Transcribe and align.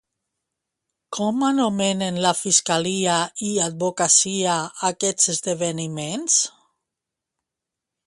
Com 1.17 1.43
anomenen 1.47 2.17
la 2.27 2.31
fiscalia 2.39 3.19
i 3.49 3.51
advocacia 3.67 4.59
aquests 4.93 5.33
esdeveniments? 5.37 6.43